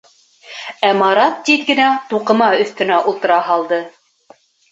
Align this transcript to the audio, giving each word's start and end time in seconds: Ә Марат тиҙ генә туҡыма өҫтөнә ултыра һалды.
Ә 0.87 0.93
Марат 1.01 1.35
тиҙ 1.49 1.67
генә 1.67 1.91
туҡыма 2.13 2.49
өҫтөнә 2.63 2.99
ултыра 3.13 3.39
һалды. 3.51 3.83